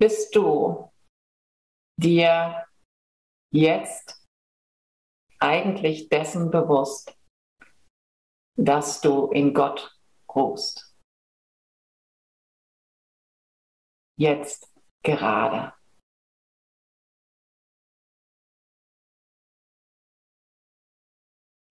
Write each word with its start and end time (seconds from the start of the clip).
bist 0.00 0.34
du 0.34 0.90
dir 2.00 2.66
jetzt 3.52 4.26
eigentlich 5.38 6.08
dessen 6.08 6.50
bewusst, 6.50 7.14
dass 8.56 9.02
du 9.02 9.30
in 9.30 9.52
Gott 9.52 9.94
ruhst. 10.34 10.96
Jetzt 14.18 14.74
gerade. 15.02 15.74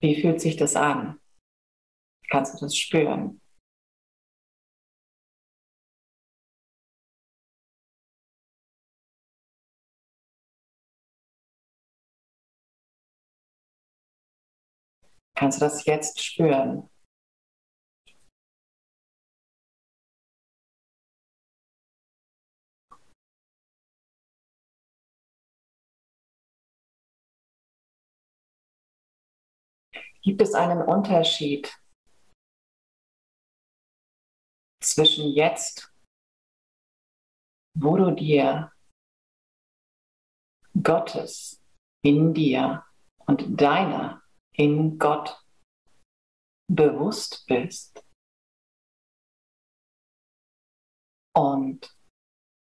Wie 0.02 0.22
fühlt 0.22 0.40
sich 0.40 0.56
das 0.56 0.76
an? 0.76 1.20
Kannst 2.30 2.54
du 2.54 2.66
das 2.66 2.78
spüren? 2.78 3.39
Kannst 15.36 15.62
du 15.62 15.66
das 15.66 15.86
jetzt 15.86 16.22
spüren? 16.22 16.90
Gibt 30.22 30.42
es 30.42 30.54
einen 30.54 30.82
Unterschied 30.82 31.74
zwischen 34.82 35.32
jetzt, 35.32 35.94
wo 37.74 37.96
du 37.96 38.12
dir 38.12 38.72
Gottes 40.84 41.64
in 42.04 42.34
dir 42.34 42.84
und 43.26 43.62
deiner 43.62 44.19
in 44.60 45.00
Gott 45.00 45.42
bewusst 46.70 47.46
bist 47.48 48.06
und 51.34 51.98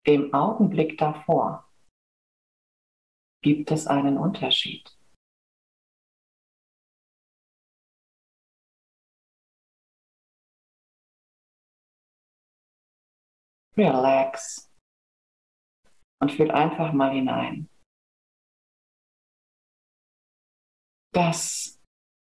dem 0.05 0.31
Augenblick 0.31 0.99
davor 0.99 1.67
gibt 3.43 3.71
es 3.71 3.87
einen 3.87 4.19
Unterschied. 4.19 4.95
Relax 13.75 14.71
und 16.21 16.31
fühl 16.31 16.51
einfach 16.51 16.93
mal 16.93 17.11
hinein. 17.11 17.70
Das 21.13 21.77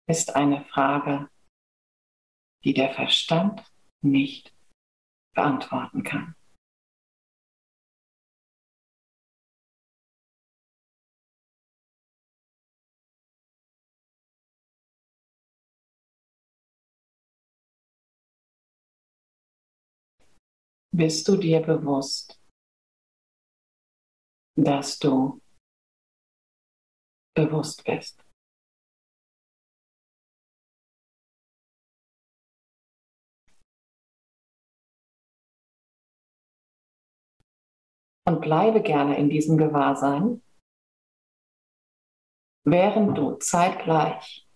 ist 0.09 0.35
eine 0.35 0.65
Frage, 0.65 1.29
die 2.65 2.73
der 2.73 2.95
Verstand 2.95 3.63
nicht 4.03 4.57
beantworten 5.35 6.03
kann. 6.05 6.35
Bist 20.97 21.29
du 21.29 21.37
dir 21.37 21.61
bewusst, 21.61 22.43
dass 24.57 24.99
du 24.99 25.41
bewusst 27.37 27.85
bist? 27.85 28.28
Und 38.29 38.43
bleibe 38.43 38.83
gerne 38.83 39.17
in 39.17 39.31
diesem 39.31 39.57
Gewahrsein, 39.57 40.43
während 42.65 43.17
du 43.17 43.37
zeitgleich 43.37 44.47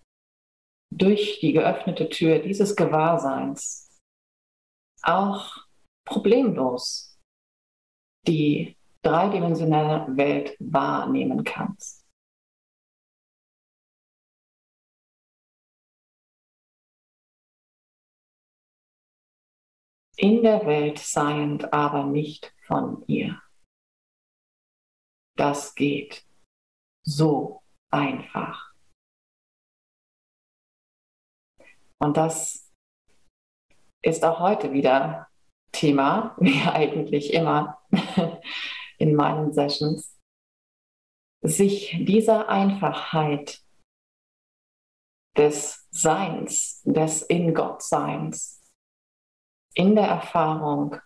durch 0.94 1.40
die 1.40 1.54
geöffnete 1.54 2.10
Tür 2.10 2.38
dieses 2.40 2.76
Gewahrseins 2.76 3.98
auch 5.02 5.66
problemlos 6.04 7.18
die 8.28 8.76
dreidimensionale 9.00 10.16
Welt 10.18 10.54
wahrnehmen 10.60 11.42
kannst. 11.42 12.06
In 20.18 20.42
der 20.42 20.66
Welt 20.66 20.98
seiend, 20.98 21.72
aber 21.72 22.04
nicht 22.04 22.54
von 22.66 23.02
ihr. 23.08 23.40
Das 25.36 25.74
geht 25.74 26.26
so 27.04 27.62
einfach. 27.90 28.72
Und 31.98 32.16
das 32.16 32.72
ist 34.02 34.24
auch 34.24 34.40
heute 34.40 34.72
wieder 34.72 35.28
Thema, 35.72 36.36
wie 36.40 36.60
eigentlich 36.62 37.32
immer 37.32 37.80
in 38.98 39.14
meinen 39.14 39.52
Sessions, 39.52 40.18
sich 41.42 41.96
dieser 42.06 42.48
Einfachheit 42.48 43.62
des 45.36 45.88
Seins, 45.90 46.82
des 46.84 47.22
In 47.22 47.54
Gott 47.54 47.82
Seins, 47.82 48.62
in 49.74 49.94
der 49.96 50.06
Erfahrung 50.06 51.00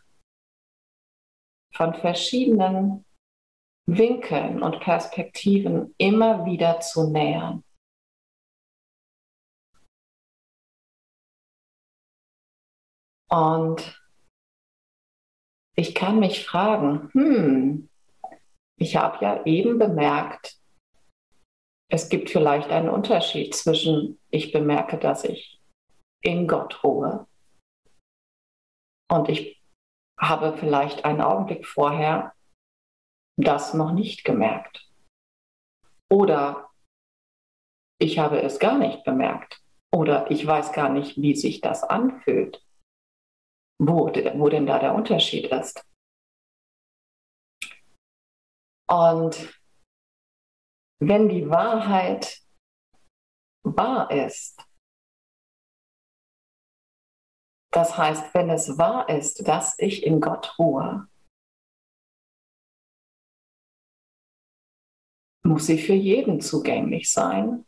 von 1.72 1.94
verschiedenen 1.94 3.05
Winkeln 3.86 4.62
und 4.62 4.80
Perspektiven 4.80 5.94
immer 5.98 6.44
wieder 6.44 6.80
zu 6.80 7.10
nähern. 7.10 7.62
Und 13.28 14.00
ich 15.76 15.94
kann 15.94 16.20
mich 16.20 16.44
fragen, 16.44 17.10
hm, 17.12 17.88
ich 18.78 18.96
habe 18.96 19.24
ja 19.24 19.44
eben 19.44 19.78
bemerkt, 19.78 20.58
es 21.88 22.08
gibt 22.08 22.30
vielleicht 22.30 22.70
einen 22.70 22.88
Unterschied 22.88 23.54
zwischen, 23.54 24.20
ich 24.30 24.52
bemerke, 24.52 24.98
dass 24.98 25.24
ich 25.24 25.60
in 26.22 26.48
Gott 26.48 26.82
ruhe 26.82 27.26
und 29.08 29.28
ich 29.28 29.62
habe 30.18 30.56
vielleicht 30.56 31.04
einen 31.04 31.20
Augenblick 31.20 31.66
vorher 31.66 32.35
das 33.36 33.74
noch 33.74 33.92
nicht 33.92 34.24
gemerkt. 34.24 34.90
Oder 36.10 36.70
ich 37.98 38.18
habe 38.18 38.40
es 38.42 38.58
gar 38.58 38.78
nicht 38.78 39.04
bemerkt. 39.04 39.62
Oder 39.92 40.30
ich 40.30 40.46
weiß 40.46 40.72
gar 40.72 40.88
nicht, 40.88 41.16
wie 41.16 41.34
sich 41.34 41.60
das 41.60 41.82
anfühlt. 41.82 42.62
Wo, 43.78 44.06
wo 44.06 44.48
denn 44.48 44.66
da 44.66 44.78
der 44.78 44.94
Unterschied 44.94 45.46
ist. 45.46 45.84
Und 48.88 49.60
wenn 51.00 51.28
die 51.28 51.50
Wahrheit 51.50 52.40
wahr 53.64 54.10
ist, 54.10 54.64
das 57.72 57.98
heißt, 57.98 58.32
wenn 58.32 58.48
es 58.48 58.78
wahr 58.78 59.08
ist, 59.08 59.46
dass 59.46 59.78
ich 59.78 60.04
in 60.04 60.20
Gott 60.20 60.58
ruhe, 60.58 61.08
muss 65.46 65.66
sie 65.66 65.78
für 65.78 65.94
jeden 65.94 66.40
zugänglich 66.40 67.10
sein 67.10 67.64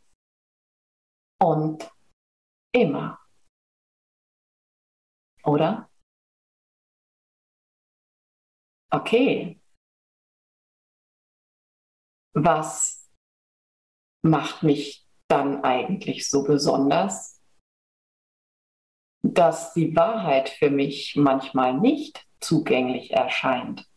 und 1.40 1.90
immer. 2.72 3.18
Oder? 5.44 5.88
Okay. 8.90 9.60
Was 12.34 13.10
macht 14.22 14.62
mich 14.62 15.06
dann 15.28 15.62
eigentlich 15.64 16.28
so 16.28 16.44
besonders, 16.44 17.42
dass 19.22 19.72
die 19.74 19.94
Wahrheit 19.94 20.48
für 20.48 20.70
mich 20.70 21.16
manchmal 21.16 21.78
nicht 21.78 22.26
zugänglich 22.40 23.12
erscheint? 23.12 23.88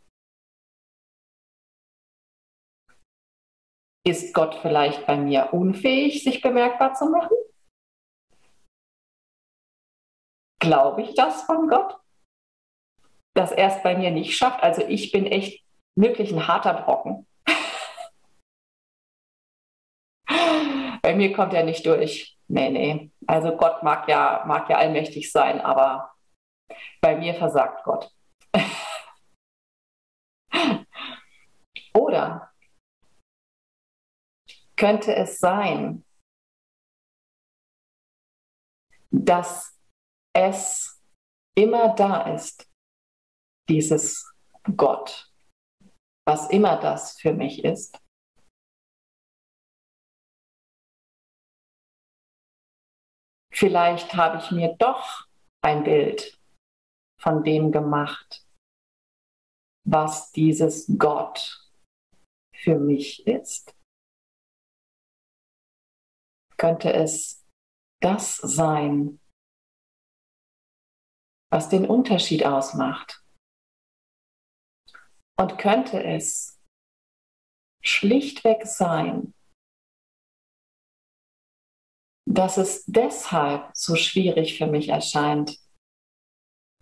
Ist 4.03 4.33
Gott 4.33 4.55
vielleicht 4.55 5.05
bei 5.05 5.15
mir 5.15 5.53
unfähig, 5.53 6.23
sich 6.23 6.41
bemerkbar 6.41 6.95
zu 6.95 7.05
machen? 7.05 7.37
Glaube 10.59 11.03
ich 11.03 11.13
das 11.13 11.43
von 11.43 11.67
Gott? 11.67 11.99
Dass 13.35 13.51
er 13.51 13.67
es 13.67 13.83
bei 13.83 13.95
mir 13.95 14.11
nicht 14.11 14.35
schafft? 14.35 14.63
Also 14.63 14.81
ich 14.81 15.11
bin 15.11 15.25
echt 15.25 15.63
wirklich 15.95 16.31
ein 16.31 16.47
harter 16.47 16.73
Brocken. 16.73 17.27
Bei 21.01 21.15
mir 21.15 21.33
kommt 21.33 21.53
er 21.53 21.63
nicht 21.63 21.85
durch. 21.85 22.37
Nee, 22.47 22.69
nee. 22.69 23.11
Also 23.27 23.55
Gott 23.55 23.83
mag 23.83 24.07
ja, 24.07 24.43
mag 24.45 24.69
ja 24.69 24.77
allmächtig 24.77 25.31
sein, 25.31 25.61
aber 25.61 26.11
bei 27.01 27.15
mir 27.15 27.33
versagt 27.33 27.83
Gott. 27.83 28.11
Oder 31.93 32.50
könnte 34.81 35.15
es 35.15 35.37
sein, 35.37 36.03
dass 39.11 39.79
es 40.35 40.99
immer 41.55 41.93
da 41.93 42.33
ist, 42.33 42.67
dieses 43.69 44.33
Gott, 44.75 45.31
was 46.25 46.49
immer 46.49 46.79
das 46.79 47.21
für 47.21 47.31
mich 47.31 47.63
ist. 47.63 47.99
Vielleicht 53.53 54.15
habe 54.15 54.39
ich 54.39 54.49
mir 54.49 54.75
doch 54.79 55.27
ein 55.63 55.83
Bild 55.83 56.41
von 57.21 57.43
dem 57.43 57.71
gemacht, 57.71 58.47
was 59.87 60.31
dieses 60.31 60.91
Gott 60.97 61.69
für 62.55 62.79
mich 62.79 63.27
ist. 63.27 63.75
Könnte 66.61 66.93
es 66.93 67.43
das 68.03 68.35
sein, 68.35 69.19
was 71.51 71.69
den 71.69 71.87
Unterschied 71.87 72.45
ausmacht? 72.45 73.25
Und 75.39 75.57
könnte 75.57 76.03
es 76.03 76.61
schlichtweg 77.83 78.67
sein, 78.67 79.33
dass 82.29 82.57
es 82.57 82.85
deshalb 82.85 83.75
so 83.75 83.95
schwierig 83.95 84.59
für 84.59 84.67
mich 84.67 84.89
erscheint, 84.89 85.57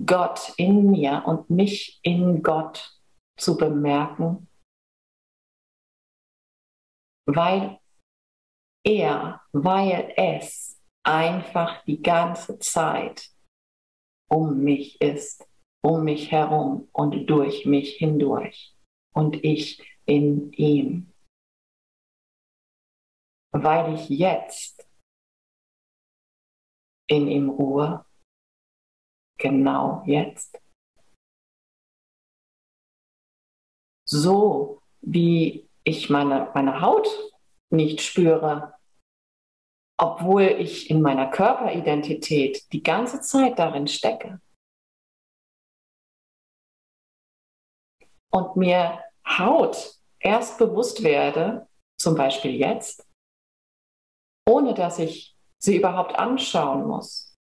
Gott 0.06 0.54
in 0.58 0.92
mir 0.92 1.24
und 1.26 1.50
mich 1.50 2.02
in 2.04 2.44
Gott 2.44 3.00
zu 3.38 3.56
bemerken, 3.56 4.50
weil 7.26 7.79
er, 8.84 9.42
weil 9.52 10.14
es 10.16 10.80
einfach 11.04 11.84
die 11.86 12.02
ganze 12.02 12.60
Zeit 12.60 13.30
um 14.30 14.60
mich 14.60 15.02
ist, 15.02 15.48
um 15.82 16.04
mich 16.04 16.32
herum 16.32 16.88
und 16.92 17.26
durch 17.28 17.66
mich 17.66 17.96
hindurch 17.98 18.76
und 19.14 19.44
ich 19.44 19.82
in 20.06 20.52
ihm. 20.54 21.14
Weil 23.52 23.96
ich 23.96 24.10
jetzt 24.10 24.88
in 27.08 27.28
ihm 27.28 27.50
ruhe, 27.50 28.06
genau 29.40 30.04
jetzt. 30.06 30.62
So 34.06 34.82
wie 35.02 35.70
ich 35.84 36.10
meine, 36.10 36.52
meine 36.54 36.82
Haut 36.82 37.08
nicht 37.72 38.02
spüre, 38.02 38.74
obwohl 40.00 40.44
ich 40.44 40.90
in 40.90 41.02
meiner 41.02 41.30
Körperidentität 41.30 42.72
die 42.72 42.84
ganze 42.84 43.22
Zeit 43.22 43.60
darin 43.60 43.88
stecke. 43.88 44.42
Und 48.32 48.56
mir 48.56 49.04
Haut 49.26 50.00
erst 50.20 50.58
bewusst 50.58 51.04
werde, 51.04 51.68
zum 52.00 52.16
Beispiel 52.16 52.56
jetzt, 52.56 53.08
ohne 54.48 54.74
dass 54.74 55.00
ich 55.00 55.38
sie 55.62 55.78
überhaupt 55.78 56.16
anschauen 56.16 56.88
muss, 56.88 57.38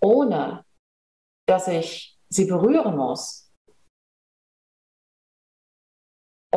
ohne 0.00 0.64
dass 1.46 1.68
ich 1.68 2.18
sie 2.28 2.46
berühren 2.46 2.96
muss. 2.96 3.45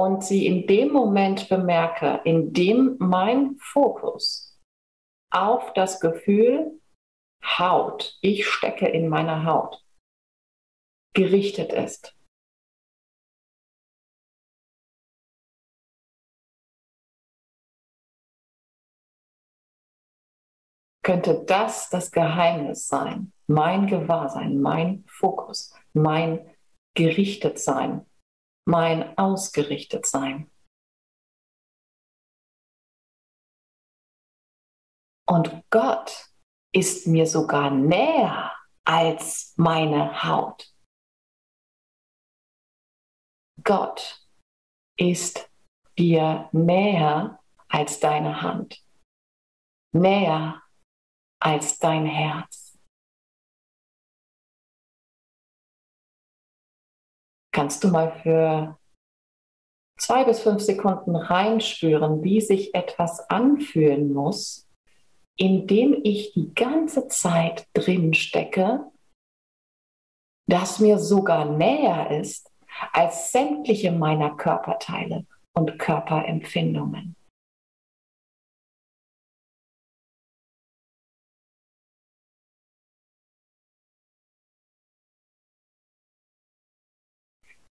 Und 0.02 0.24
sie 0.24 0.48
in 0.48 0.66
dem 0.66 0.94
Moment 0.94 1.50
bemerke, 1.50 2.22
in 2.24 2.54
dem 2.54 2.96
mein 3.00 3.58
Fokus 3.58 4.58
auf 5.30 5.74
das 5.74 6.00
Gefühl 6.00 6.80
Haut, 7.44 8.18
ich 8.22 8.48
stecke 8.48 8.88
in 8.88 9.10
meiner 9.10 9.44
Haut, 9.44 9.86
gerichtet 11.14 11.74
ist. 11.74 12.18
Könnte 21.04 21.44
das 21.46 21.90
das 21.90 22.14
Geheimnis 22.14 22.88
sein, 22.88 23.34
mein 23.48 23.88
Gewahrsein, 23.88 24.62
mein 24.62 25.04
Fokus, 25.08 25.76
mein 25.92 26.56
gerichtet 26.96 27.60
sein, 27.60 28.09
mein 28.70 29.18
ausgerichtet 29.18 30.06
sein? 30.06 30.50
Und 35.28 35.64
Gott 35.70 36.30
ist 36.74 37.08
mir 37.08 37.28
sogar 37.28 37.72
näher 37.72 38.56
als 38.84 39.54
meine 39.58 40.24
Haut. 40.24 40.74
Gott 43.64 44.26
ist 44.98 45.50
dir 45.98 46.50
näher 46.52 47.40
als 47.68 48.00
deine 48.00 48.42
Hand, 48.42 48.84
näher 49.94 50.64
als 51.40 51.78
dein 51.80 52.06
Herz. 52.06 52.69
Kannst 57.60 57.84
du 57.84 57.90
mal 57.90 58.14
für 58.24 58.80
zwei 59.98 60.24
bis 60.24 60.40
fünf 60.40 60.62
Sekunden 60.62 61.18
reinspüren, 61.18 62.24
wie 62.24 62.40
sich 62.40 62.74
etwas 62.74 63.30
anfühlen 63.30 64.14
muss, 64.14 64.66
indem 65.36 66.00
ich 66.06 66.32
die 66.32 66.54
ganze 66.54 67.10
Zeit 67.10 67.68
drin 67.74 68.14
stecke, 68.14 68.90
das 70.48 70.80
mir 70.80 71.00
sogar 71.00 71.44
näher 71.44 72.18
ist 72.22 72.50
als 72.94 73.34
sämtliche 73.34 73.92
meiner 73.92 74.38
Körperteile 74.38 75.26
und 75.52 75.78
Körperempfindungen. 75.80 77.18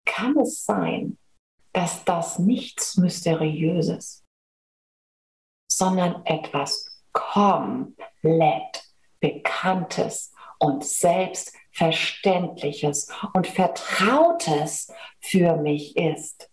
Kann 0.05 0.37
es 0.37 0.63
sein, 0.63 1.17
dass 1.73 2.05
das 2.05 2.39
nichts 2.39 2.95
Mysteriöses, 2.97 4.23
sondern 5.69 6.25
etwas 6.25 7.03
komplett 7.11 8.85
Bekanntes 9.19 10.33
und 10.59 10.85
Selbstverständliches 10.85 13.11
und 13.33 13.47
Vertrautes 13.47 14.93
für 15.19 15.57
mich 15.57 15.97
ist. 15.97 16.49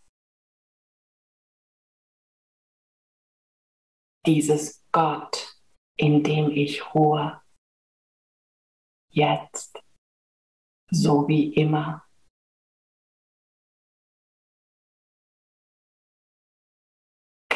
Dieses 4.26 4.84
Gott, 4.92 5.56
in 5.96 6.22
dem 6.22 6.50
ich 6.50 6.94
ruhe, 6.94 7.42
jetzt, 9.10 9.82
so 10.90 11.26
wie 11.28 11.52
immer. 11.54 12.04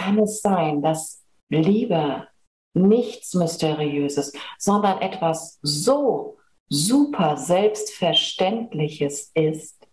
Kann 0.07 0.21
es 0.21 0.41
sein, 0.41 0.83
dass 0.83 1.27
Liebe 1.49 2.29
nichts 2.75 3.35
Mysteriöses, 3.35 4.33
sondern 4.57 5.03
etwas 5.03 5.59
so 5.63 6.39
super 6.69 7.37
Selbstverständliches 7.37 9.33
ist, 9.35 9.89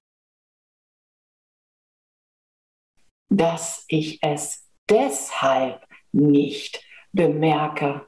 dass 3.32 3.86
ich 3.88 4.22
es 4.22 4.70
deshalb 4.88 5.84
nicht 6.12 6.86
bemerke. 7.12 8.08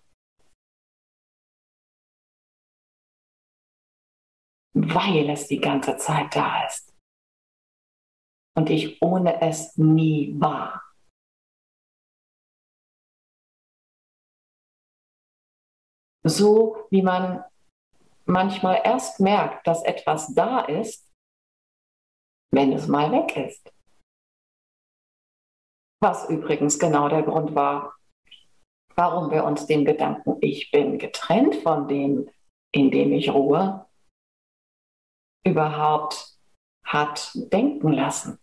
Weil 4.75 5.31
es 5.31 5.47
die 5.47 5.59
ganze 5.59 5.97
Zeit 5.97 6.35
da 6.35 6.67
ist. 6.67 6.93
Und 8.55 8.69
ich 8.69 9.01
ohne 9.01 9.41
es 9.41 9.75
nie 9.75 10.39
war. 10.39 10.84
So 16.25 16.87
wie 16.89 17.03
man 17.03 17.43
manchmal 18.25 18.81
erst 18.83 19.19
merkt, 19.19 19.67
dass 19.67 19.83
etwas 19.83 20.33
da 20.33 20.61
ist, 20.61 21.07
wenn 22.51 22.73
es 22.73 22.87
mal 22.87 23.11
weg 23.11 23.37
ist. 23.37 23.71
Was 26.01 26.27
übrigens 26.29 26.79
genau 26.79 27.09
der 27.09 27.23
Grund 27.23 27.53
war, 27.53 27.95
warum 28.95 29.31
wir 29.31 29.43
uns 29.43 29.67
den 29.67 29.85
Gedanken, 29.85 30.37
ich 30.41 30.71
bin 30.71 30.97
getrennt 30.97 31.55
von 31.57 31.87
dem, 31.87 32.29
in 32.71 32.89
dem 32.89 33.13
ich 33.13 33.29
ruhe, 33.29 33.87
überhaupt 35.45 36.39
hat 36.83 37.31
denken 37.35 37.91
lassen. 37.91 38.39